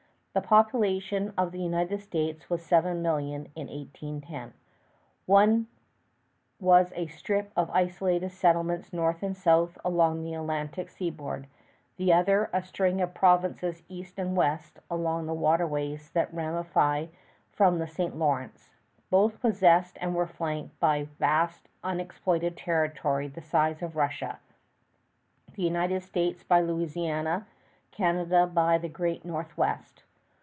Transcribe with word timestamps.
The 0.33 0.39
population 0.39 1.33
of 1.37 1.51
the 1.51 1.59
United 1.59 1.99
States 1.99 2.49
was 2.49 2.61
seven 2.63 3.01
million 3.01 3.49
in 3.53 3.67
1810. 3.67 4.53
One 5.25 5.67
was 6.57 6.93
a 6.95 7.07
strip 7.07 7.51
of 7.53 7.69
isolated 7.71 8.29
settlements 8.31 8.93
north 8.93 9.23
and 9.23 9.35
south 9.35 9.77
along 9.83 10.23
the 10.23 10.33
Atlantic 10.33 10.87
seaboard; 10.87 11.47
the 11.97 12.13
other, 12.13 12.49
a 12.53 12.63
string 12.63 13.01
of 13.01 13.13
provinces 13.13 13.83
east 13.89 14.17
and 14.17 14.33
west 14.37 14.79
along 14.89 15.25
the 15.25 15.33
waterways 15.33 16.09
that 16.11 16.33
ramify 16.33 17.07
from 17.51 17.79
the 17.79 17.87
St. 17.87 18.15
Lawrence. 18.15 18.69
Both 19.09 19.41
possessed 19.41 19.97
and 19.99 20.15
were 20.15 20.27
flanked 20.27 20.79
by 20.79 21.09
vast 21.19 21.67
unexploited 21.83 22.55
territory 22.55 23.27
the 23.27 23.41
size 23.41 23.81
of 23.81 23.97
Russia; 23.97 24.39
the 25.55 25.63
United 25.63 26.03
States 26.03 26.41
by 26.41 26.59
a 26.59 26.63
Louisiana, 26.63 27.47
Canada 27.91 28.47
by 28.47 28.77
the 28.77 28.87
Great 28.87 29.25
Northwest. 29.25 30.03